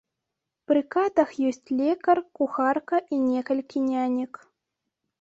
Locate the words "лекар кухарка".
1.83-2.97